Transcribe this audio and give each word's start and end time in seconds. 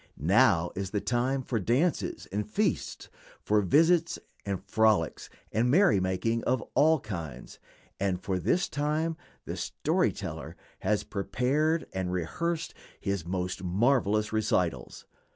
Now 0.17 0.71
is 0.73 0.89
the 0.89 0.99
time 0.99 1.43
for 1.43 1.59
dances 1.59 2.25
and 2.31 2.49
feasts, 2.49 3.07
for 3.39 3.61
visits 3.61 4.17
and 4.47 4.59
frolics 4.65 5.29
and 5.51 5.69
merry 5.69 5.99
making 5.99 6.43
of 6.45 6.63
all 6.73 6.99
kinds, 6.99 7.59
and 7.99 8.19
for 8.19 8.39
this 8.39 8.67
time 8.67 9.15
the 9.45 9.55
"story 9.55 10.11
teller" 10.11 10.55
has 10.79 11.03
prepared 11.03 11.85
and 11.93 12.11
rehearsed 12.11 12.73
his 12.99 13.27
most 13.27 13.63
marvelous 13.63 14.33
recitals. 14.33 15.05